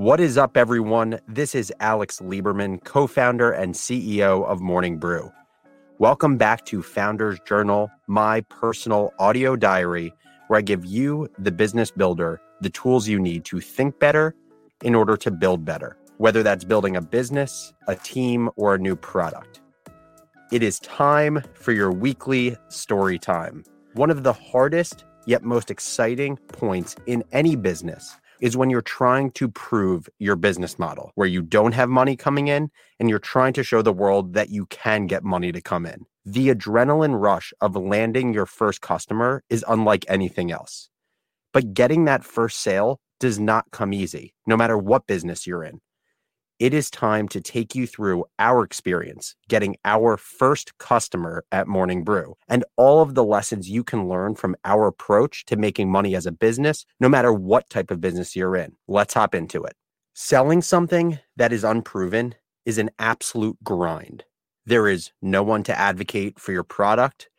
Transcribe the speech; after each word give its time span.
What 0.00 0.18
is 0.18 0.38
up, 0.38 0.56
everyone? 0.56 1.20
This 1.28 1.54
is 1.54 1.70
Alex 1.78 2.20
Lieberman, 2.20 2.82
co 2.84 3.06
founder 3.06 3.52
and 3.52 3.74
CEO 3.74 4.46
of 4.46 4.58
Morning 4.58 4.96
Brew. 4.96 5.30
Welcome 5.98 6.38
back 6.38 6.64
to 6.64 6.80
Founders 6.80 7.38
Journal, 7.46 7.90
my 8.06 8.40
personal 8.40 9.12
audio 9.18 9.56
diary, 9.56 10.14
where 10.46 10.56
I 10.56 10.62
give 10.62 10.86
you, 10.86 11.28
the 11.38 11.52
business 11.52 11.90
builder, 11.90 12.40
the 12.62 12.70
tools 12.70 13.08
you 13.08 13.20
need 13.20 13.44
to 13.44 13.60
think 13.60 13.98
better 13.98 14.34
in 14.82 14.94
order 14.94 15.18
to 15.18 15.30
build 15.30 15.66
better, 15.66 15.98
whether 16.16 16.42
that's 16.42 16.64
building 16.64 16.96
a 16.96 17.02
business, 17.02 17.74
a 17.86 17.94
team, 17.94 18.48
or 18.56 18.74
a 18.74 18.78
new 18.78 18.96
product. 18.96 19.60
It 20.50 20.62
is 20.62 20.80
time 20.80 21.42
for 21.52 21.72
your 21.72 21.92
weekly 21.92 22.56
story 22.68 23.18
time. 23.18 23.64
One 23.92 24.10
of 24.10 24.22
the 24.22 24.32
hardest 24.32 25.04
yet 25.26 25.42
most 25.42 25.70
exciting 25.70 26.38
points 26.38 26.96
in 27.04 27.22
any 27.32 27.54
business 27.54 28.16
is 28.40 28.56
when 28.56 28.70
you're 28.70 28.82
trying 28.82 29.30
to 29.32 29.48
prove 29.48 30.08
your 30.18 30.36
business 30.36 30.78
model, 30.78 31.12
where 31.14 31.28
you 31.28 31.42
don't 31.42 31.72
have 31.72 31.88
money 31.88 32.16
coming 32.16 32.48
in 32.48 32.70
and 32.98 33.08
you're 33.08 33.18
trying 33.18 33.52
to 33.54 33.62
show 33.62 33.82
the 33.82 33.92
world 33.92 34.34
that 34.34 34.50
you 34.50 34.66
can 34.66 35.06
get 35.06 35.24
money 35.24 35.52
to 35.52 35.60
come 35.60 35.86
in. 35.86 36.06
The 36.24 36.48
adrenaline 36.48 37.20
rush 37.20 37.52
of 37.60 37.76
landing 37.76 38.34
your 38.34 38.46
first 38.46 38.80
customer 38.80 39.42
is 39.48 39.64
unlike 39.68 40.04
anything 40.08 40.52
else. 40.52 40.90
But 41.52 41.74
getting 41.74 42.04
that 42.04 42.24
first 42.24 42.60
sale 42.60 43.00
does 43.18 43.38
not 43.38 43.66
come 43.70 43.92
easy, 43.92 44.34
no 44.46 44.56
matter 44.56 44.78
what 44.78 45.06
business 45.06 45.46
you're 45.46 45.64
in 45.64 45.80
it 46.60 46.74
is 46.74 46.90
time 46.90 47.26
to 47.26 47.40
take 47.40 47.74
you 47.74 47.86
through 47.86 48.26
our 48.38 48.62
experience 48.62 49.34
getting 49.48 49.76
our 49.86 50.18
first 50.18 50.76
customer 50.76 51.42
at 51.50 51.66
Morning 51.66 52.04
Brew 52.04 52.36
and 52.48 52.64
all 52.76 53.00
of 53.00 53.14
the 53.14 53.24
lessons 53.24 53.70
you 53.70 53.82
can 53.82 54.08
learn 54.08 54.34
from 54.34 54.54
our 54.66 54.86
approach 54.86 55.46
to 55.46 55.56
making 55.56 55.90
money 55.90 56.14
as 56.14 56.26
a 56.26 56.32
business, 56.32 56.84
no 57.00 57.08
matter 57.08 57.32
what 57.32 57.70
type 57.70 57.90
of 57.90 58.02
business 58.02 58.36
you're 58.36 58.56
in. 58.56 58.76
Let's 58.86 59.14
hop 59.14 59.34
into 59.34 59.64
it. 59.64 59.74
Selling 60.12 60.60
something 60.60 61.18
that 61.36 61.50
is 61.50 61.64
unproven 61.64 62.34
is 62.66 62.76
an 62.76 62.90
absolute 62.98 63.56
grind. 63.64 64.24
There 64.66 64.86
is 64.86 65.12
no 65.22 65.42
one 65.42 65.62
to 65.62 65.78
advocate 65.78 66.38
for 66.38 66.52
your 66.52 66.62
product. 66.62 67.30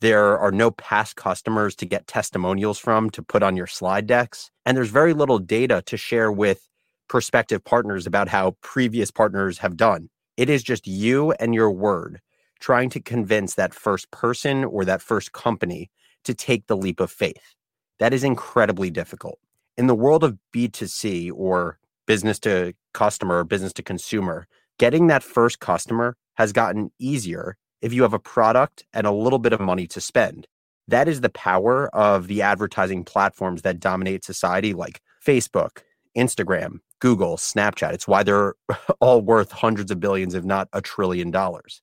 There 0.00 0.38
are 0.38 0.52
no 0.52 0.70
past 0.70 1.16
customers 1.16 1.74
to 1.76 1.84
get 1.84 2.06
testimonials 2.06 2.78
from 2.78 3.10
to 3.10 3.22
put 3.24 3.42
on 3.42 3.56
your 3.56 3.66
slide 3.66 4.06
decks. 4.06 4.52
And 4.64 4.76
there's 4.76 4.90
very 4.90 5.14
little 5.14 5.40
data 5.40 5.82
to 5.86 5.96
share 5.96 6.30
with 6.30 6.68
prospective 7.08 7.64
partners 7.64 8.06
about 8.06 8.28
how 8.28 8.56
previous 8.62 9.10
partners 9.10 9.58
have 9.58 9.76
done. 9.76 10.08
It 10.36 10.48
is 10.48 10.62
just 10.62 10.86
you 10.86 11.32
and 11.32 11.54
your 11.54 11.70
word 11.70 12.20
trying 12.60 12.90
to 12.90 13.00
convince 13.00 13.54
that 13.54 13.74
first 13.74 14.10
person 14.10 14.64
or 14.64 14.84
that 14.84 15.02
first 15.02 15.32
company 15.32 15.90
to 16.24 16.34
take 16.34 16.66
the 16.66 16.76
leap 16.76 17.00
of 17.00 17.10
faith. 17.10 17.54
That 17.98 18.12
is 18.12 18.24
incredibly 18.24 18.90
difficult. 18.90 19.38
In 19.76 19.86
the 19.86 19.94
world 19.94 20.24
of 20.24 20.38
B2C 20.54 21.30
or 21.32 21.78
business 22.06 22.38
to 22.40 22.74
customer 22.94 23.38
or 23.38 23.44
business 23.44 23.72
to 23.74 23.82
consumer, 23.82 24.46
getting 24.78 25.06
that 25.06 25.22
first 25.22 25.60
customer 25.60 26.16
has 26.34 26.52
gotten 26.52 26.90
easier 26.98 27.56
if 27.80 27.92
you 27.92 28.02
have 28.02 28.12
a 28.12 28.18
product 28.18 28.84
and 28.92 29.06
a 29.06 29.12
little 29.12 29.38
bit 29.38 29.52
of 29.52 29.60
money 29.60 29.86
to 29.86 30.00
spend. 30.00 30.46
That 30.88 31.06
is 31.06 31.20
the 31.20 31.28
power 31.28 31.94
of 31.94 32.26
the 32.28 32.42
advertising 32.42 33.04
platforms 33.04 33.62
that 33.62 33.78
dominate 33.78 34.24
society, 34.24 34.72
like 34.72 35.00
Facebook, 35.24 35.82
Instagram, 36.16 36.78
Google, 37.00 37.36
Snapchat. 37.36 37.92
It's 37.92 38.08
why 38.08 38.22
they're 38.22 38.54
all 39.00 39.20
worth 39.20 39.52
hundreds 39.52 39.90
of 39.90 40.00
billions, 40.00 40.34
if 40.34 40.44
not 40.44 40.68
a 40.72 40.80
trillion 40.80 41.30
dollars. 41.30 41.82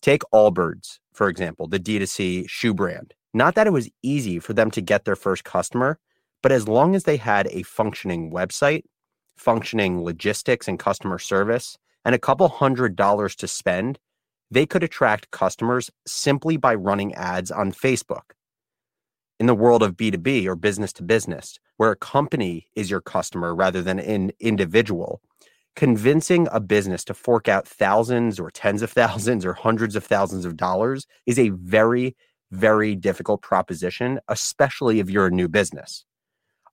Take 0.00 0.22
Allbirds, 0.32 0.98
for 1.12 1.28
example, 1.28 1.66
the 1.66 1.80
D2C 1.80 2.48
shoe 2.48 2.74
brand. 2.74 3.14
Not 3.34 3.54
that 3.56 3.66
it 3.66 3.72
was 3.72 3.90
easy 4.02 4.38
for 4.38 4.52
them 4.52 4.70
to 4.70 4.80
get 4.80 5.04
their 5.04 5.16
first 5.16 5.44
customer, 5.44 5.98
but 6.42 6.52
as 6.52 6.68
long 6.68 6.94
as 6.94 7.04
they 7.04 7.16
had 7.16 7.48
a 7.48 7.62
functioning 7.62 8.30
website, 8.30 8.84
functioning 9.36 10.02
logistics 10.02 10.68
and 10.68 10.78
customer 10.78 11.18
service, 11.18 11.76
and 12.04 12.14
a 12.14 12.18
couple 12.18 12.48
hundred 12.48 12.96
dollars 12.96 13.34
to 13.36 13.48
spend, 13.48 13.98
they 14.50 14.64
could 14.64 14.82
attract 14.82 15.30
customers 15.30 15.90
simply 16.06 16.56
by 16.56 16.74
running 16.74 17.14
ads 17.14 17.50
on 17.50 17.72
Facebook 17.72 18.32
in 19.40 19.46
the 19.46 19.54
world 19.54 19.82
of 19.82 19.96
B2B 19.96 20.46
or 20.46 20.56
business 20.56 20.92
to 20.94 21.02
business, 21.02 21.58
where 21.76 21.90
a 21.90 21.96
company 21.96 22.66
is 22.74 22.90
your 22.90 23.00
customer 23.00 23.54
rather 23.54 23.82
than 23.82 23.98
an 23.98 24.32
individual, 24.40 25.20
convincing 25.76 26.48
a 26.50 26.60
business 26.60 27.04
to 27.04 27.14
fork 27.14 27.48
out 27.48 27.66
thousands 27.66 28.40
or 28.40 28.50
tens 28.50 28.82
of 28.82 28.90
thousands 29.02 29.44
or 29.44 29.54
hundreds 29.54 29.96
of 29.96 30.04
thousands 30.04 30.44
of 30.44 30.56
dollars 30.56 31.06
is 31.26 31.38
a 31.38 31.50
very, 31.50 32.16
very 32.50 32.94
difficult 32.94 33.42
proposition, 33.42 34.18
especially 34.28 34.98
if 35.00 35.08
you're 35.08 35.26
a 35.26 35.30
new 35.30 35.48
business. 35.48 36.04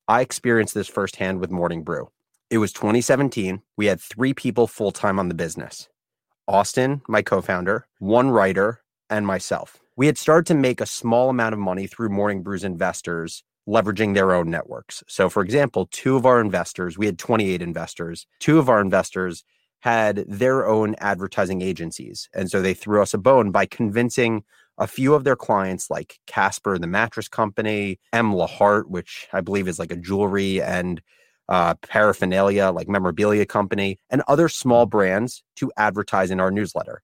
I 0.07 0.21
experienced 0.21 0.73
this 0.73 0.87
firsthand 0.87 1.39
with 1.39 1.51
Morning 1.51 1.83
Brew. 1.83 2.09
It 2.49 2.59
was 2.59 2.71
2017. 2.73 3.61
We 3.75 3.87
had 3.87 3.99
three 3.99 4.33
people 4.33 4.67
full 4.67 4.91
time 4.91 5.19
on 5.19 5.29
the 5.29 5.35
business 5.35 5.87
Austin, 6.47 7.01
my 7.07 7.21
co 7.23 7.41
founder, 7.41 7.87
one 7.99 8.29
writer, 8.29 8.81
and 9.09 9.25
myself 9.25 9.79
we 9.95 10.05
had 10.07 10.17
started 10.17 10.45
to 10.47 10.55
make 10.55 10.81
a 10.81 10.85
small 10.85 11.29
amount 11.29 11.53
of 11.53 11.59
money 11.59 11.87
through 11.87 12.09
Morning 12.09 12.43
Brew's 12.43 12.63
investors 12.63 13.43
leveraging 13.67 14.13
their 14.13 14.33
own 14.33 14.49
networks. 14.49 15.03
So, 15.07 15.29
for 15.29 15.41
example, 15.41 15.87
two 15.91 16.15
of 16.15 16.25
our 16.25 16.39
investors, 16.39 16.97
we 16.97 17.05
had 17.05 17.17
28 17.17 17.61
investors, 17.61 18.27
two 18.39 18.59
of 18.59 18.69
our 18.69 18.81
investors 18.81 19.43
had 19.79 20.25
their 20.27 20.67
own 20.67 20.95
advertising 20.97 21.61
agencies. 21.61 22.29
And 22.33 22.49
so 22.49 22.61
they 22.61 22.73
threw 22.73 23.01
us 23.01 23.13
a 23.13 23.19
bone 23.19 23.51
by 23.51 23.65
convincing 23.65 24.43
a 24.77 24.87
few 24.87 25.13
of 25.13 25.23
their 25.23 25.35
clients, 25.35 25.89
like 25.89 26.19
Casper, 26.27 26.77
the 26.77 26.87
mattress 26.87 27.27
company, 27.27 27.99
M. 28.11 28.33
Lahart, 28.33 28.87
which 28.87 29.27
I 29.31 29.41
believe 29.41 29.67
is 29.67 29.79
like 29.79 29.91
a 29.91 29.95
jewelry 29.95 30.61
and 30.61 31.01
uh, 31.47 31.75
paraphernalia, 31.75 32.71
like 32.71 32.89
memorabilia 32.89 33.45
company, 33.45 33.99
and 34.09 34.23
other 34.27 34.49
small 34.49 34.85
brands 34.85 35.43
to 35.57 35.71
advertise 35.77 36.31
in 36.31 36.39
our 36.39 36.51
newsletter. 36.51 37.03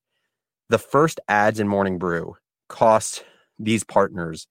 The 0.70 0.80
first 0.80 1.20
ads 1.28 1.60
in 1.60 1.68
Morning 1.68 1.98
Brew 1.98 2.36
cost 2.72 3.24
these 3.60 3.84
partners 3.84 4.48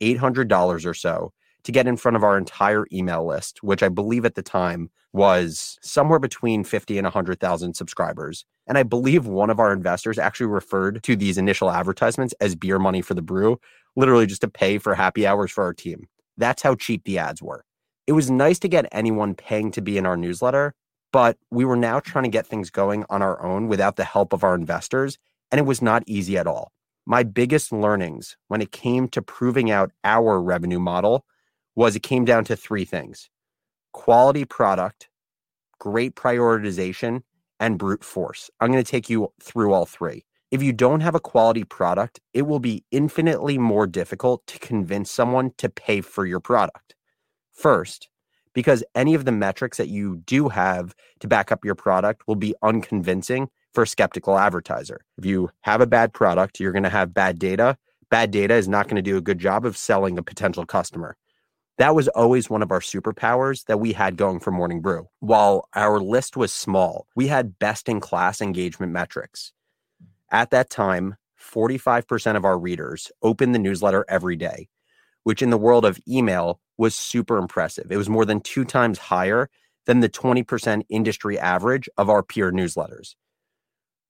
$800 0.00 0.86
or 0.86 0.94
so 0.94 1.32
to 1.64 1.72
get 1.72 1.86
in 1.86 1.96
front 1.96 2.16
of 2.16 2.24
our 2.24 2.38
entire 2.38 2.86
email 2.92 3.26
list, 3.26 3.62
which 3.62 3.82
I 3.82 3.88
believe 3.88 4.24
at 4.24 4.34
the 4.34 4.42
time 4.42 4.90
was 5.12 5.78
somewhere 5.82 6.18
between 6.18 6.64
50 6.64 6.98
and 6.98 7.04
100,000 7.04 7.74
subscribers. 7.74 8.44
And 8.66 8.78
I 8.78 8.82
believe 8.82 9.26
one 9.26 9.50
of 9.50 9.58
our 9.58 9.72
investors 9.72 10.18
actually 10.18 10.46
referred 10.46 11.02
to 11.02 11.16
these 11.16 11.38
initial 11.38 11.70
advertisements 11.70 12.34
as 12.40 12.54
beer 12.54 12.78
money 12.78 13.02
for 13.02 13.14
the 13.14 13.22
brew, 13.22 13.58
literally 13.96 14.26
just 14.26 14.42
to 14.42 14.48
pay 14.48 14.78
for 14.78 14.94
happy 14.94 15.26
hours 15.26 15.50
for 15.50 15.64
our 15.64 15.74
team. 15.74 16.08
That's 16.36 16.62
how 16.62 16.74
cheap 16.74 17.04
the 17.04 17.18
ads 17.18 17.42
were. 17.42 17.64
It 18.06 18.12
was 18.12 18.30
nice 18.30 18.58
to 18.60 18.68
get 18.68 18.88
anyone 18.92 19.34
paying 19.34 19.70
to 19.72 19.82
be 19.82 19.98
in 19.98 20.06
our 20.06 20.16
newsletter, 20.16 20.74
but 21.12 21.36
we 21.50 21.64
were 21.64 21.76
now 21.76 22.00
trying 22.00 22.24
to 22.24 22.30
get 22.30 22.46
things 22.46 22.70
going 22.70 23.04
on 23.10 23.20
our 23.22 23.42
own 23.42 23.68
without 23.68 23.96
the 23.96 24.04
help 24.04 24.32
of 24.32 24.44
our 24.44 24.54
investors, 24.54 25.18
and 25.50 25.58
it 25.58 25.64
was 25.64 25.82
not 25.82 26.02
easy 26.06 26.38
at 26.38 26.46
all 26.46 26.72
my 27.08 27.22
biggest 27.22 27.72
learnings 27.72 28.36
when 28.48 28.60
it 28.60 28.70
came 28.70 29.08
to 29.08 29.22
proving 29.22 29.70
out 29.70 29.90
our 30.04 30.42
revenue 30.42 30.78
model 30.78 31.24
was 31.74 31.96
it 31.96 32.02
came 32.02 32.26
down 32.26 32.44
to 32.44 32.54
three 32.54 32.84
things 32.84 33.30
quality 33.94 34.44
product, 34.44 35.08
great 35.80 36.14
prioritization, 36.14 37.22
and 37.58 37.78
brute 37.78 38.04
force. 38.04 38.50
I'm 38.60 38.70
going 38.70 38.84
to 38.84 38.90
take 38.90 39.08
you 39.08 39.32
through 39.42 39.72
all 39.72 39.86
three. 39.86 40.26
If 40.50 40.62
you 40.62 40.74
don't 40.74 41.00
have 41.00 41.14
a 41.14 41.20
quality 41.20 41.64
product, 41.64 42.20
it 42.34 42.42
will 42.42 42.60
be 42.60 42.84
infinitely 42.90 43.56
more 43.56 43.86
difficult 43.86 44.46
to 44.46 44.58
convince 44.58 45.10
someone 45.10 45.52
to 45.56 45.70
pay 45.70 46.02
for 46.02 46.26
your 46.26 46.40
product. 46.40 46.94
First, 47.52 48.10
because 48.52 48.84
any 48.94 49.14
of 49.14 49.24
the 49.24 49.32
metrics 49.32 49.78
that 49.78 49.88
you 49.88 50.16
do 50.26 50.50
have 50.50 50.94
to 51.20 51.26
back 51.26 51.50
up 51.50 51.64
your 51.64 51.74
product 51.74 52.28
will 52.28 52.36
be 52.36 52.54
unconvincing 52.62 53.48
for 53.72 53.82
a 53.82 53.86
skeptical 53.86 54.38
advertiser. 54.38 55.00
If 55.16 55.24
you 55.24 55.50
have 55.62 55.80
a 55.80 55.86
bad 55.86 56.12
product, 56.12 56.60
you're 56.60 56.72
going 56.72 56.82
to 56.84 56.88
have 56.88 57.14
bad 57.14 57.38
data. 57.38 57.76
Bad 58.10 58.30
data 58.30 58.54
is 58.54 58.68
not 58.68 58.86
going 58.86 58.96
to 58.96 59.02
do 59.02 59.16
a 59.16 59.22
good 59.22 59.38
job 59.38 59.64
of 59.64 59.76
selling 59.76 60.18
a 60.18 60.22
potential 60.22 60.64
customer. 60.64 61.16
That 61.78 61.94
was 61.94 62.08
always 62.08 62.50
one 62.50 62.62
of 62.62 62.72
our 62.72 62.80
superpowers 62.80 63.64
that 63.66 63.78
we 63.78 63.92
had 63.92 64.16
going 64.16 64.40
for 64.40 64.50
Morning 64.50 64.80
Brew. 64.80 65.08
While 65.20 65.68
our 65.74 66.00
list 66.00 66.36
was 66.36 66.52
small, 66.52 67.06
we 67.14 67.28
had 67.28 67.58
best 67.58 67.88
in 67.88 68.00
class 68.00 68.40
engagement 68.40 68.90
metrics. 68.92 69.52
At 70.30 70.50
that 70.50 70.70
time, 70.70 71.16
45% 71.40 72.36
of 72.36 72.44
our 72.44 72.58
readers 72.58 73.12
opened 73.22 73.54
the 73.54 73.60
newsletter 73.60 74.04
every 74.08 74.34
day, 74.34 74.68
which 75.22 75.40
in 75.40 75.50
the 75.50 75.58
world 75.58 75.84
of 75.84 76.00
email 76.08 76.60
was 76.76 76.96
super 76.96 77.38
impressive. 77.38 77.92
It 77.92 77.96
was 77.96 78.08
more 78.08 78.24
than 78.24 78.40
two 78.40 78.64
times 78.64 78.98
higher 78.98 79.48
than 79.86 80.00
the 80.00 80.08
20% 80.08 80.82
industry 80.88 81.38
average 81.38 81.88
of 81.96 82.10
our 82.10 82.22
peer 82.22 82.50
newsletters. 82.50 83.14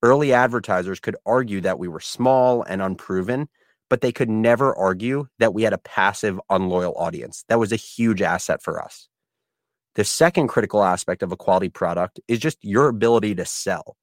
Early 0.03 0.33
advertisers 0.33 1.01
could 1.01 1.17
argue 1.27 1.61
that 1.63 1.79
we 1.79 1.89
were 1.89 2.01
small 2.01 2.63
and 2.63 2.81
unproven, 2.81 3.49
but 3.91 4.01
they 4.01 4.13
could 4.13 4.29
never 4.31 4.77
argue 4.77 5.27
that 5.39 5.55
we 5.55 5.65
had 5.65 5.73
a 5.73 5.79
passive, 5.79 6.41
unloyal 6.51 6.95
audience. 6.97 7.45
That 7.49 7.59
was 7.59 7.73
a 7.73 7.77
huge 7.77 8.23
asset 8.23 8.63
for 8.63 8.83
us. 8.83 9.09
The 9.97 10.05
second 10.05 10.49
critical 10.49 10.85
aspect 10.85 11.23
of 11.25 11.33
a 11.33 11.37
quality 11.37 11.69
product 11.69 12.21
is 12.29 12.39
just 12.39 12.59
your 12.63 12.89
ability 12.89 13.35
to 13.35 13.45
sell. 13.45 13.97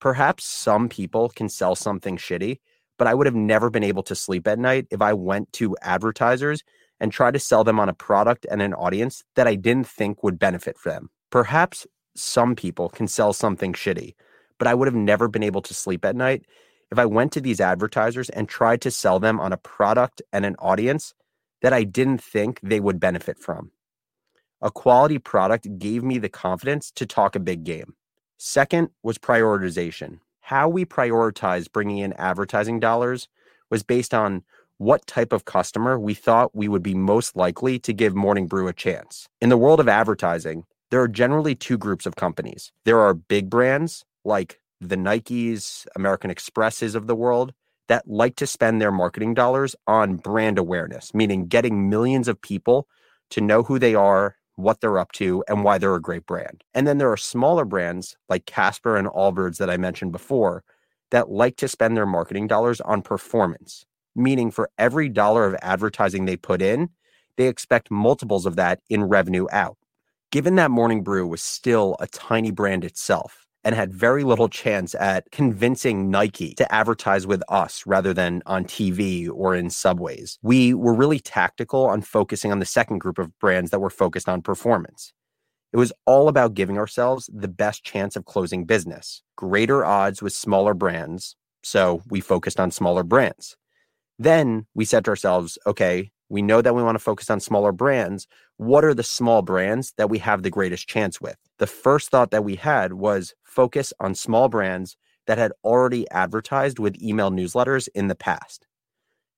Perhaps 0.00 0.44
some 0.44 0.88
people 0.88 1.28
can 1.28 1.48
sell 1.48 1.74
something 1.74 2.16
shitty, 2.16 2.58
but 2.96 3.08
I 3.08 3.14
would 3.14 3.26
have 3.26 3.34
never 3.34 3.70
been 3.70 3.82
able 3.82 4.04
to 4.04 4.14
sleep 4.14 4.46
at 4.46 4.58
night 4.58 4.86
if 4.90 5.02
I 5.02 5.12
went 5.14 5.52
to 5.54 5.76
advertisers 5.82 6.62
and 7.00 7.10
tried 7.10 7.34
to 7.34 7.40
sell 7.40 7.64
them 7.64 7.80
on 7.80 7.88
a 7.88 7.94
product 7.94 8.46
and 8.50 8.62
an 8.62 8.74
audience 8.74 9.24
that 9.34 9.48
I 9.48 9.56
didn't 9.56 9.88
think 9.88 10.22
would 10.22 10.38
benefit 10.38 10.78
from 10.78 10.92
them. 10.92 11.10
Perhaps 11.30 11.86
some 12.14 12.54
people 12.54 12.88
can 12.88 13.08
sell 13.08 13.32
something 13.32 13.72
shitty, 13.72 14.14
but 14.60 14.68
I 14.68 14.74
would 14.74 14.86
have 14.86 14.94
never 14.94 15.26
been 15.26 15.42
able 15.42 15.62
to 15.62 15.74
sleep 15.74 16.04
at 16.04 16.14
night 16.14 16.44
if 16.92 16.98
I 16.98 17.06
went 17.06 17.32
to 17.32 17.40
these 17.40 17.62
advertisers 17.62 18.28
and 18.28 18.46
tried 18.46 18.82
to 18.82 18.90
sell 18.90 19.18
them 19.18 19.40
on 19.40 19.54
a 19.54 19.56
product 19.56 20.20
and 20.34 20.44
an 20.44 20.54
audience 20.58 21.14
that 21.62 21.72
I 21.72 21.82
didn't 21.82 22.22
think 22.22 22.60
they 22.62 22.78
would 22.78 23.00
benefit 23.00 23.38
from. 23.38 23.70
A 24.60 24.70
quality 24.70 25.18
product 25.18 25.78
gave 25.78 26.04
me 26.04 26.18
the 26.18 26.28
confidence 26.28 26.90
to 26.96 27.06
talk 27.06 27.34
a 27.34 27.40
big 27.40 27.64
game. 27.64 27.94
Second 28.36 28.90
was 29.02 29.16
prioritization. 29.16 30.18
How 30.40 30.68
we 30.68 30.84
prioritized 30.84 31.72
bringing 31.72 31.98
in 31.98 32.12
advertising 32.14 32.80
dollars 32.80 33.28
was 33.70 33.82
based 33.82 34.12
on 34.12 34.42
what 34.76 35.06
type 35.06 35.32
of 35.32 35.46
customer 35.46 35.98
we 35.98 36.12
thought 36.12 36.54
we 36.54 36.68
would 36.68 36.82
be 36.82 36.94
most 36.94 37.34
likely 37.34 37.78
to 37.78 37.94
give 37.94 38.14
Morning 38.14 38.46
Brew 38.46 38.68
a 38.68 38.74
chance. 38.74 39.26
In 39.40 39.48
the 39.48 39.56
world 39.56 39.80
of 39.80 39.88
advertising, 39.88 40.64
there 40.90 41.00
are 41.00 41.08
generally 41.08 41.54
two 41.54 41.78
groups 41.78 42.04
of 42.04 42.16
companies. 42.16 42.72
There 42.84 42.98
are 43.00 43.14
big 43.14 43.48
brands 43.48 44.04
like 44.24 44.60
the 44.80 44.96
Nikes, 44.96 45.86
American 45.94 46.30
Expresses 46.30 46.94
of 46.94 47.06
the 47.06 47.14
world 47.14 47.52
that 47.88 48.08
like 48.08 48.36
to 48.36 48.46
spend 48.46 48.80
their 48.80 48.92
marketing 48.92 49.34
dollars 49.34 49.74
on 49.86 50.16
brand 50.16 50.58
awareness, 50.58 51.12
meaning 51.12 51.46
getting 51.46 51.90
millions 51.90 52.28
of 52.28 52.40
people 52.40 52.86
to 53.30 53.40
know 53.40 53.62
who 53.62 53.78
they 53.78 53.94
are, 53.94 54.36
what 54.54 54.80
they're 54.80 54.98
up 54.98 55.12
to, 55.12 55.42
and 55.48 55.64
why 55.64 55.76
they're 55.76 55.94
a 55.94 56.00
great 56.00 56.24
brand. 56.26 56.62
And 56.72 56.86
then 56.86 56.98
there 56.98 57.10
are 57.10 57.16
smaller 57.16 57.64
brands 57.64 58.16
like 58.28 58.46
Casper 58.46 58.96
and 58.96 59.08
Allbirds 59.08 59.56
that 59.58 59.70
I 59.70 59.76
mentioned 59.76 60.12
before 60.12 60.62
that 61.10 61.30
like 61.30 61.56
to 61.56 61.68
spend 61.68 61.96
their 61.96 62.06
marketing 62.06 62.46
dollars 62.46 62.80
on 62.82 63.02
performance, 63.02 63.84
meaning 64.14 64.50
for 64.50 64.70
every 64.78 65.08
dollar 65.08 65.44
of 65.44 65.56
advertising 65.60 66.24
they 66.24 66.36
put 66.36 66.62
in, 66.62 66.90
they 67.36 67.48
expect 67.48 67.90
multiples 67.90 68.46
of 68.46 68.56
that 68.56 68.80
in 68.88 69.04
revenue 69.04 69.46
out. 69.50 69.76
Given 70.30 70.54
that 70.56 70.70
Morning 70.70 71.02
Brew 71.02 71.26
was 71.26 71.42
still 71.42 71.96
a 71.98 72.06
tiny 72.06 72.52
brand 72.52 72.84
itself 72.84 73.39
and 73.64 73.74
had 73.74 73.92
very 73.92 74.24
little 74.24 74.48
chance 74.48 74.94
at 74.94 75.30
convincing 75.30 76.10
Nike 76.10 76.54
to 76.54 76.72
advertise 76.72 77.26
with 77.26 77.42
us 77.48 77.84
rather 77.86 78.14
than 78.14 78.42
on 78.46 78.64
TV 78.64 79.28
or 79.30 79.54
in 79.54 79.70
subways, 79.70 80.38
we 80.42 80.72
were 80.72 80.94
really 80.94 81.20
tactical 81.20 81.86
on 81.86 82.00
focusing 82.00 82.52
on 82.52 82.58
the 82.58 82.66
second 82.66 82.98
group 82.98 83.18
of 83.18 83.38
brands 83.38 83.70
that 83.70 83.80
were 83.80 83.90
focused 83.90 84.28
on 84.28 84.42
performance. 84.42 85.12
It 85.72 85.76
was 85.76 85.92
all 86.06 86.28
about 86.28 86.54
giving 86.54 86.78
ourselves 86.78 87.30
the 87.32 87.48
best 87.48 87.84
chance 87.84 88.16
of 88.16 88.24
closing 88.24 88.64
business, 88.64 89.22
greater 89.36 89.84
odds 89.84 90.20
with 90.20 90.32
smaller 90.32 90.74
brands. 90.74 91.36
So 91.62 92.02
we 92.08 92.20
focused 92.20 92.58
on 92.58 92.70
smaller 92.70 93.02
brands. 93.02 93.56
Then 94.18 94.66
we 94.74 94.84
said 94.84 95.04
to 95.04 95.10
ourselves, 95.10 95.58
okay, 95.66 96.10
we 96.30 96.40
know 96.40 96.62
that 96.62 96.74
we 96.74 96.82
want 96.82 96.94
to 96.94 97.00
focus 97.00 97.28
on 97.28 97.40
smaller 97.40 97.72
brands. 97.72 98.26
What 98.56 98.84
are 98.84 98.94
the 98.94 99.02
small 99.02 99.42
brands 99.42 99.92
that 99.98 100.08
we 100.08 100.18
have 100.18 100.42
the 100.42 100.50
greatest 100.50 100.88
chance 100.88 101.20
with? 101.20 101.36
The 101.58 101.66
first 101.66 102.08
thought 102.08 102.30
that 102.30 102.44
we 102.44 102.54
had 102.54 102.94
was 102.94 103.34
focus 103.42 103.92
on 104.00 104.14
small 104.14 104.48
brands 104.48 104.96
that 105.26 105.38
had 105.38 105.52
already 105.64 106.08
advertised 106.10 106.78
with 106.78 107.02
email 107.02 107.30
newsletters 107.30 107.88
in 107.94 108.08
the 108.08 108.14
past. 108.14 108.66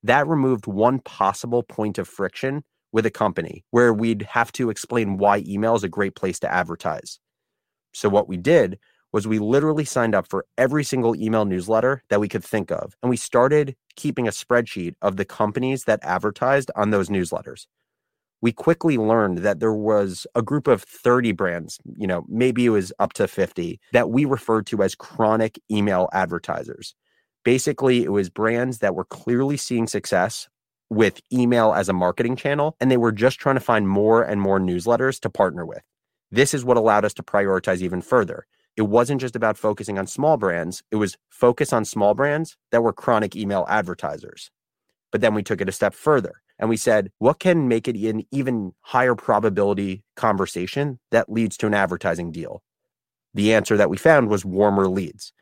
That 0.03 0.29
removed 0.29 0.67
one 0.67 1.01
possible 1.01 1.63
point 1.63 1.99
of 1.99 2.07
friction 2.07 2.63
with 2.93 3.07
a 3.07 3.11
company 3.11 3.65
where 3.71 3.95
we'd 3.95 4.23
have 4.23 4.53
to 4.53 4.69
explain 4.69 5.17
why 5.17 5.43
email 5.47 5.75
is 5.75 5.85
a 5.85 5.89
great 5.89 6.15
place 6.15 6.39
to 6.41 6.53
advertise. 6.53 7.19
So, 7.95 8.09
what 8.09 8.29
we 8.29 8.37
did 8.37 8.79
was 9.13 9.29
we 9.29 9.39
literally 9.39 9.85
signed 9.85 10.15
up 10.15 10.27
for 10.29 10.47
every 10.57 10.83
single 10.83 11.15
email 11.15 11.45
newsletter 11.45 12.03
that 12.09 12.21
we 12.21 12.29
could 12.29 12.45
think 12.45 12.71
of. 12.71 12.95
And 13.03 13.11
we 13.11 13.17
started 13.17 13.77
keeping 13.95 14.27
a 14.27 14.33
spreadsheet 14.33 14.95
of 15.03 15.17
the 15.17 15.25
companies 15.25 15.85
that 15.85 16.01
advertised 16.03 16.71
on 16.75 16.91
those 16.91 17.09
newsletters. 17.09 17.67
We 18.41 18.53
quickly 18.53 18.99
learned 18.99 19.39
that 19.39 19.61
there 19.61 19.73
was 19.73 20.27
a 20.35 20.43
group 20.43 20.67
of 20.67 20.83
30 20.83 21.33
brands, 21.33 21.79
you 21.97 22.07
know, 22.07 22.25
maybe 22.29 22.67
it 22.67 22.71
was 22.71 22.93
up 22.99 23.13
to 23.15 23.29
50, 23.29 23.79
that 23.93 24.11
we 24.11 24.25
referred 24.25 24.67
to 24.69 24.83
as 24.83 24.97
chronic 24.97 25.61
email 25.71 26.09
advertisers. 26.13 26.95
Basically, 27.45 28.03
it 28.03 28.11
was 28.11 28.31
brands 28.31 28.79
that 28.79 28.95
were 28.95 29.05
clearly 29.05 29.57
seeing 29.57 29.87
success 29.87 30.49
with 30.91 31.21
email 31.33 31.73
as 31.73 31.89
a 31.89 31.93
marketing 31.93 32.37
channel, 32.37 32.77
and 32.81 32.91
they 32.91 32.97
were 32.97 33.13
just 33.13 33.39
trying 33.39 33.57
to 33.57 33.61
find 33.61 33.89
more 33.89 34.23
and 34.23 34.41
more 34.41 34.59
newsletters 34.59 35.21
to 35.21 35.31
partner 35.31 35.65
with. 35.65 35.83
This 36.31 36.53
is 36.53 36.65
what 36.65 36.77
allowed 36.77 37.05
us 37.05 37.15
to 37.15 37.23
prioritize 37.23 37.81
even 37.81 38.03
further 38.03 38.47
it 38.77 38.83
wasn't 38.83 39.21
just 39.21 39.37
about 39.37 39.59
focusing 39.59 39.99
on 39.99 40.07
small 40.07 40.37
brands, 40.37 40.83
it 40.91 40.97
was 40.97 41.17
focus 41.31 41.73
on 41.73 41.85
small 41.85 42.15
brands 42.15 42.57
that 42.71 42.83
were 42.83 42.93
chronic 42.93 43.37
email 43.37 43.67
advertisers. 43.69 44.51
But 45.11 45.21
then 45.21 45.35
we 45.35 45.43
took 45.43 45.61
it 45.61 45.69
a 45.69 45.73
step 45.73 45.95
further 45.95 46.43
and 46.59 46.71
we 46.71 46.77
said, 46.77 47.11
what 47.19 47.39
can 47.39 47.69
make 47.69 47.87
it 47.87 47.97
an 47.97 48.25
even 48.31 48.73
higher 48.81 49.15
probability 49.15 50.03
conversation 50.17 50.99
that 51.11 51.31
leads 51.31 51.57
to 51.59 51.67
an 51.67 51.75
advertising 51.75 52.33
deal? 52.33 52.63
The 53.35 53.53
answer 53.53 53.77
that 53.77 53.91
we 53.91 53.97
found 53.97 54.29
was 54.29 54.45
warmer 54.45 54.89
leads. 54.89 55.33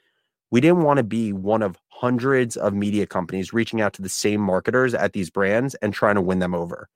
We 0.50 0.61
didn't 0.61 0.82
want 0.82 0.97
to 0.97 1.05
be 1.05 1.32
one 1.32 1.62
of 1.62 1.79
hundreds 1.88 2.56
of 2.56 2.75
media 2.75 3.06
companies 3.06 3.53
reaching 3.53 3.81
out 3.81 3.93
to 3.93 4.03
the 4.03 4.09
same 4.09 4.41
marketers 4.41 4.94
at 4.94 5.12
these 5.12 5.31
brands 5.31 5.75
and 5.77 5.93
trying 5.93 6.17
to 6.17 6.21
win 6.21 6.41
them 6.41 6.55
over. 6.55 6.88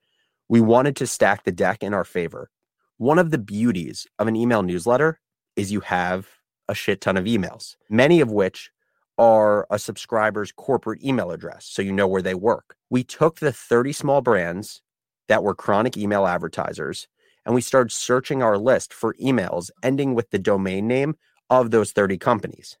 We 0.49 0.59
wanted 0.59 0.95
to 0.97 1.07
stack 1.07 1.43
the 1.43 1.51
deck 1.51 1.81
in 1.81 1.93
our 1.93 2.03
favor. 2.03 2.49
One 2.97 3.19
of 3.19 3.31
the 3.31 3.37
beauties 3.37 4.05
of 4.19 4.27
an 4.27 4.35
email 4.35 4.63
newsletter 4.63 5.19
is 5.55 5.71
you 5.71 5.81
have 5.81 6.27
a 6.67 6.75
shit 6.75 7.01
ton 7.01 7.17
of 7.17 7.25
emails, 7.25 7.75
many 7.89 8.21
of 8.21 8.31
which 8.31 8.71
are 9.17 9.65
a 9.69 9.79
subscriber's 9.79 10.51
corporate 10.51 11.03
email 11.03 11.31
address. 11.31 11.65
So 11.65 11.81
you 11.81 11.93
know 11.93 12.07
where 12.07 12.21
they 12.21 12.35
work. 12.35 12.75
We 12.89 13.03
took 13.03 13.39
the 13.39 13.51
30 13.51 13.93
small 13.93 14.21
brands 14.21 14.81
that 15.27 15.43
were 15.43 15.55
chronic 15.55 15.95
email 15.97 16.27
advertisers 16.27 17.07
and 17.45 17.53
we 17.53 17.61
started 17.61 17.91
searching 17.91 18.41
our 18.41 18.57
list 18.57 18.93
for 18.93 19.13
emails 19.15 19.69
ending 19.83 20.15
with 20.15 20.31
the 20.31 20.39
domain 20.39 20.87
name 20.87 21.15
of 21.49 21.71
those 21.71 21.91
30 21.91 22.17
companies. 22.17 22.77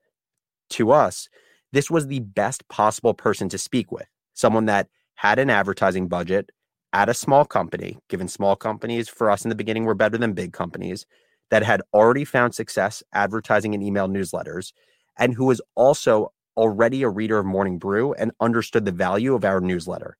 To 0.71 0.91
us, 0.91 1.29
this 1.71 1.91
was 1.91 2.07
the 2.07 2.21
best 2.21 2.67
possible 2.67 3.13
person 3.13 3.47
to 3.49 3.57
speak 3.57 3.91
with, 3.91 4.07
someone 4.33 4.65
that 4.65 4.89
had 5.15 5.39
an 5.39 5.49
advertising 5.49 6.07
budget 6.07 6.49
at 6.93 7.09
a 7.09 7.13
small 7.13 7.45
company, 7.45 7.97
given 8.09 8.27
small 8.27 8.55
companies 8.55 9.07
for 9.07 9.29
us 9.29 9.43
in 9.45 9.49
the 9.49 9.55
beginning 9.55 9.85
were 9.85 9.93
better 9.93 10.17
than 10.17 10.33
big 10.33 10.53
companies, 10.53 11.05
that 11.51 11.63
had 11.63 11.81
already 11.93 12.25
found 12.25 12.55
success 12.55 13.03
advertising 13.13 13.73
in 13.73 13.81
email 13.81 14.07
newsletters 14.07 14.73
and 15.17 15.33
who 15.33 15.45
was 15.45 15.61
also 15.75 16.31
already 16.57 17.03
a 17.03 17.09
reader 17.09 17.37
of 17.37 17.45
Morning 17.45 17.77
Brew 17.77 18.13
and 18.13 18.31
understood 18.39 18.85
the 18.85 18.91
value 18.91 19.33
of 19.33 19.45
our 19.45 19.61
newsletter. 19.61 20.17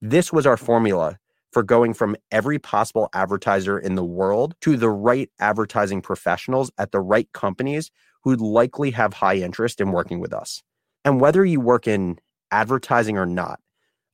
This 0.00 0.32
was 0.32 0.46
our 0.46 0.56
formula 0.56 1.18
for 1.52 1.62
going 1.62 1.94
from 1.94 2.16
every 2.32 2.58
possible 2.58 3.08
advertiser 3.14 3.78
in 3.78 3.94
the 3.94 4.04
world 4.04 4.54
to 4.60 4.76
the 4.76 4.90
right 4.90 5.30
advertising 5.38 6.02
professionals 6.02 6.70
at 6.78 6.90
the 6.90 7.00
right 7.00 7.32
companies 7.32 7.90
who'd 8.24 8.40
likely 8.40 8.90
have 8.90 9.14
high 9.14 9.36
interest 9.36 9.80
in 9.80 9.92
working 9.92 10.18
with 10.18 10.32
us. 10.32 10.62
And 11.04 11.20
whether 11.20 11.44
you 11.44 11.60
work 11.60 11.86
in 11.86 12.18
advertising 12.50 13.16
or 13.16 13.26
not, 13.26 13.60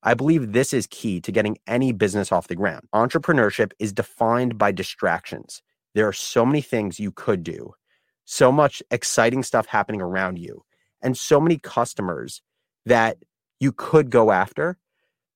I 0.03 0.15
believe 0.15 0.53
this 0.53 0.73
is 0.73 0.87
key 0.87 1.21
to 1.23 1.33
getting 1.33 1.59
any 1.67 1.93
business 1.93 2.33
off 2.33 2.49
the 2.49 2.57
ground. 2.57 2.89
Entrepreneurship 2.95 3.73
is 3.79 3.93
defined 3.93 4.59
by 4.59 4.73
distractions. 4.73 5.63
There 5.95 6.07
are 6.07 6.13
so 6.13 6.47
many 6.47 6.61
things 6.61 7.01
you 7.01 7.13
could 7.13 7.43
do, 7.43 7.75
so 8.25 8.53
much 8.53 8.83
exciting 8.91 9.43
stuff 9.43 9.67
happening 9.67 10.01
around 10.01 10.39
you, 10.39 10.65
and 11.03 11.17
so 11.17 11.41
many 11.41 11.59
customers 11.59 12.43
that 12.87 13.19
you 13.59 13.73
could 13.73 14.11
go 14.11 14.31
after. 14.31 14.79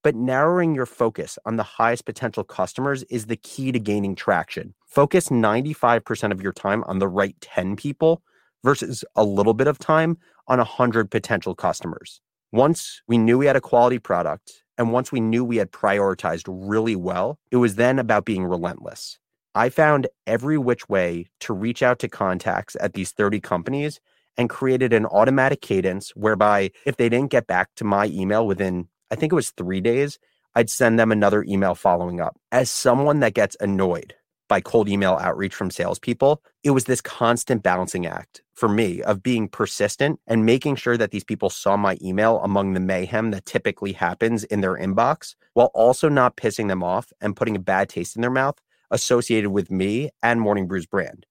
But 0.03 0.15
narrowing 0.15 0.75
your 0.75 0.87
focus 0.87 1.39
on 1.47 1.57
the 1.57 1.63
highest 1.63 2.05
potential 2.05 2.45
customers 2.45 3.03
is 3.05 3.27
the 3.27 3.37
key 3.37 3.73
to 3.73 3.81
gaining 3.81 4.15
traction. 4.15 4.75
Focus 4.87 5.31
95% 5.31 6.31
of 6.31 6.43
your 6.43 6.53
time 6.53 6.85
on 6.85 6.99
the 6.99 7.09
right 7.09 7.35
10 7.41 7.75
people 7.77 8.23
versus 8.63 9.05
a 9.17 9.25
little 9.25 9.55
bit 9.55 9.67
of 9.67 9.79
time 9.79 10.19
on 10.47 10.59
100 10.59 11.11
potential 11.11 11.55
customers. 11.55 12.21
Once 12.53 13.03
we 13.09 13.17
knew 13.17 13.39
we 13.39 13.47
had 13.47 13.57
a 13.57 13.61
quality 13.61 13.99
product 13.99 14.65
and 14.77 14.93
once 14.93 15.11
we 15.11 15.21
knew 15.21 15.45
we 15.45 15.57
had 15.57 15.73
prioritized 15.73 16.45
really 16.49 16.97
well, 16.97 17.39
it 17.51 17.57
was 17.57 17.77
then 17.77 17.99
about 17.99 18.25
being 18.25 18.45
relentless. 18.45 19.19
I 19.57 19.69
found 19.69 20.09
every 20.27 20.59
which 20.59 20.89
way 20.89 21.27
to 21.41 21.53
reach 21.53 21.83
out 21.83 22.01
to 22.01 22.09
contacts 22.09 22.77
at 22.81 22.95
these 22.95 23.13
30 23.13 23.39
companies 23.41 24.01
and 24.37 24.51
created 24.51 24.93
an 24.93 25.07
automatic 25.07 25.61
cadence 25.61 26.11
whereby 26.17 26.73
if 26.85 26.97
they 26.97 27.09
didn't 27.09 27.31
get 27.31 27.47
back 27.47 27.69
to 27.77 27.85
my 27.85 28.07
email 28.07 28.47
within, 28.49 28.89
I 29.13 29.15
think 29.15 29.33
it 29.33 29.37
was 29.37 29.51
three 29.51 29.81
days, 29.81 30.19
I'd 30.57 30.71
send 30.71 30.99
them 30.99 31.13
another 31.13 31.45
email 31.45 31.77
following 31.77 32.21
up. 32.21 32.37
As 32.51 32.69
someone 32.69 33.21
that 33.21 33.35
gets 33.35 33.57
annoyed 33.61 34.15
by 34.49 34.61
cold 34.61 34.89
email 34.89 35.19
outreach 35.21 35.55
from 35.55 35.71
salespeople, 35.71 36.43
it 36.65 36.73
was 36.73 36.85
this 36.85 37.01
constant 37.01 37.63
balancing 37.63 38.07
act 38.07 38.43
for 38.55 38.69
me 38.69 39.03
of 39.03 39.23
being 39.23 39.49
persistent 39.49 40.19
and 40.27 40.45
making 40.45 40.77
sure 40.77 40.97
that 40.97 41.13
these 41.13 41.25
people 41.25 41.49
saw 41.49 41.77
my 41.77 41.97
email 42.03 42.41
among 42.41 42.73
the 42.75 42.81
mayhem 42.81 43.31
that 43.31 43.47
typically 43.47 43.93
happens 43.93 44.43
in 44.45 44.63
their 44.63 44.75
inbox 44.75 45.37
while 45.53 45.71
also 45.75 46.09
not 46.09 46.37
pissing 46.37 46.67
them 46.67 46.83
off 46.83 47.13
and 47.21 47.37
putting 47.37 47.55
a 47.55 47.61
bad 47.61 47.89
taste 47.89 48.17
in 48.17 48.23
their 48.23 48.31
mouth 48.31 48.61
associated 48.95 49.51
with 49.51 49.71
me 49.71 50.09
and 50.23 50.41
Morning 50.41 50.69
Brew's 50.69 50.87
brand. 50.87 51.27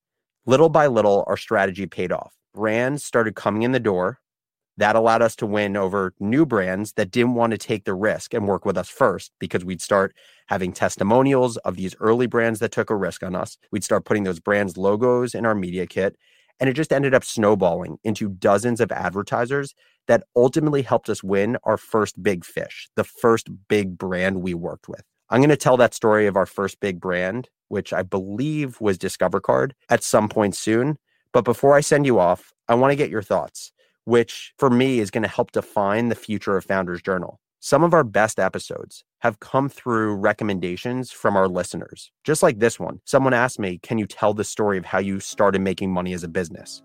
Little 0.46 0.70
by 0.70 0.88
little, 0.88 1.24
our 1.28 1.38
strategy 1.38 1.88
paid 1.88 2.12
off. 2.12 2.34
Brands 2.54 3.06
started 3.06 3.36
coming 3.36 3.64
in 3.64 3.72
the 3.72 3.80
door, 3.80 4.20
That 4.78 4.96
allowed 4.96 5.22
us 5.22 5.36
to 5.38 5.46
win 5.46 5.78
over 5.78 6.14
new 6.20 6.46
brands 6.46 6.94
that 6.94 7.12
didn't 7.12 7.36
want 7.36 7.52
to 7.52 7.58
take 7.58 7.86
the 7.86 7.94
risk 7.94 8.34
and 8.34 8.48
work 8.48 8.66
with 8.66 8.78
us 8.78 8.90
first 8.90 9.32
because 9.40 9.64
we'd 9.64 9.82
start 9.82 10.16
having 10.48 10.74
testimonials 10.74 11.58
of 11.58 11.76
these 11.76 11.96
early 12.00 12.26
brands 12.26 12.60
that 12.60 12.72
took 12.72 12.90
a 12.90 12.96
risk 12.96 13.22
on 13.24 13.36
us. 13.36 13.58
We'd 13.72 13.84
start 13.84 14.06
putting 14.06 14.24
those 14.24 14.40
brands' 14.40 14.78
logos 14.78 15.36
in 15.36 15.46
our 15.46 15.56
media 15.56 15.86
kit. 15.86 16.16
And 16.60 16.70
it 16.70 16.74
just 16.74 16.94
ended 16.94 17.14
up 17.14 17.24
snowballing 17.24 17.98
into 18.04 18.30
dozens 18.30 18.80
of 18.80 18.92
advertisers 18.92 19.74
that 20.08 20.24
ultimately 20.36 20.82
helped 20.82 21.10
us 21.10 21.24
win 21.24 21.58
our 21.64 21.78
first 21.78 22.22
big 22.22 22.46
fish, 22.46 22.90
the 22.96 23.04
first 23.04 23.50
big 23.68 23.98
brand 23.98 24.42
we 24.42 24.54
worked 24.54 24.88
with. 24.88 25.04
I'm 25.30 25.40
going 25.40 25.50
to 25.50 25.58
tell 25.58 25.78
that 25.78 25.94
story 25.94 26.28
of 26.28 26.36
our 26.36 26.46
first 26.46 26.80
big 26.80 27.00
brand, 27.00 27.50
which 27.70 27.94
I 27.94 28.04
believe 28.04 28.80
was 28.82 28.98
Discover 28.98 29.40
Card, 29.42 29.74
at 29.90 30.04
some 30.04 30.30
point 30.30 30.56
soon. 30.56 30.98
But 31.32 31.46
before 31.46 31.76
I 31.76 31.82
send 31.82 32.06
you 32.06 32.20
off, 32.20 32.54
I 32.68 32.76
want 32.76 32.92
to 32.92 32.96
get 32.96 33.10
your 33.10 33.22
thoughts, 33.22 33.72
which 34.06 34.54
for 34.58 34.70
me 34.70 35.00
is 35.00 35.12
going 35.12 35.24
to 35.24 35.30
help 35.30 35.52
define 35.52 36.10
the 36.10 36.16
future 36.16 36.56
of 36.56 36.66
Founders 36.66 37.02
Journal. 37.02 37.40
Some 37.60 37.84
of 37.84 37.94
our 37.94 38.04
best 38.04 38.40
episodes 38.40 39.06
have 39.20 39.40
come 39.40 39.70
through 39.70 40.16
recommendations 40.16 41.12
from 41.12 41.38
our 41.38 41.48
listeners. 41.48 42.12
Just 42.26 42.44
like 42.44 42.60
this 42.60 42.78
one, 42.78 43.00
someone 43.06 43.34
asked 43.34 43.58
me, 43.58 43.80
Can 43.80 43.98
you 43.98 44.06
tell 44.06 44.34
the 44.34 44.44
story 44.44 44.78
of 44.78 44.86
how 44.86 45.00
you 45.00 45.22
started 45.22 45.62
making 45.62 45.92
money 45.92 46.14
as 46.14 46.24
a 46.24 46.28
business? 46.28 46.84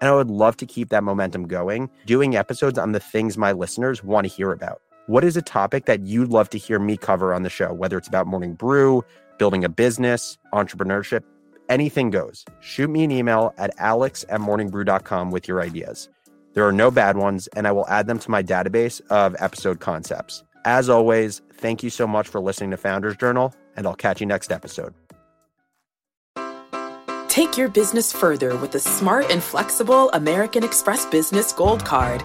And 0.00 0.10
I 0.10 0.14
would 0.14 0.28
love 0.28 0.56
to 0.58 0.66
keep 0.66 0.88
that 0.90 1.04
momentum 1.04 1.46
going, 1.46 1.88
doing 2.04 2.36
episodes 2.36 2.78
on 2.78 2.92
the 2.92 3.00
things 3.00 3.38
my 3.38 3.52
listeners 3.52 4.02
want 4.02 4.26
to 4.26 4.32
hear 4.32 4.52
about. 4.52 4.82
What 5.06 5.22
is 5.22 5.36
a 5.36 5.42
topic 5.42 5.84
that 5.84 6.04
you'd 6.04 6.30
love 6.30 6.50
to 6.50 6.58
hear 6.58 6.80
me 6.80 6.96
cover 6.96 7.32
on 7.32 7.44
the 7.44 7.50
show, 7.50 7.72
whether 7.72 7.96
it's 7.96 8.08
about 8.08 8.26
morning 8.26 8.54
brew, 8.54 9.04
building 9.38 9.64
a 9.64 9.68
business, 9.68 10.36
entrepreneurship, 10.52 11.22
anything 11.68 12.10
goes. 12.10 12.44
Shoot 12.60 12.90
me 12.90 13.04
an 13.04 13.12
email 13.12 13.54
at 13.56 13.70
alex 13.78 14.24
at 14.28 14.40
morningbrew.com 14.40 15.30
with 15.30 15.46
your 15.46 15.60
ideas. 15.60 16.08
There 16.54 16.66
are 16.66 16.72
no 16.72 16.90
bad 16.90 17.16
ones, 17.16 17.48
and 17.54 17.68
I 17.68 17.72
will 17.72 17.86
add 17.86 18.08
them 18.08 18.18
to 18.18 18.30
my 18.30 18.42
database 18.42 19.00
of 19.08 19.36
episode 19.38 19.78
concepts. 19.78 20.42
As 20.64 20.88
always, 20.88 21.40
thank 21.52 21.84
you 21.84 21.90
so 21.90 22.08
much 22.08 22.26
for 22.26 22.40
listening 22.40 22.72
to 22.72 22.76
Founders 22.78 23.16
Journal, 23.16 23.54
and 23.76 23.86
I'll 23.86 23.94
catch 23.94 24.20
you 24.20 24.26
next 24.26 24.50
episode. 24.50 24.92
Take 27.28 27.56
your 27.56 27.68
business 27.68 28.12
further 28.12 28.56
with 28.56 28.72
the 28.72 28.80
smart 28.80 29.30
and 29.30 29.40
flexible 29.40 30.10
American 30.12 30.64
Express 30.64 31.06
Business 31.06 31.52
Gold 31.52 31.84
Card. 31.84 32.24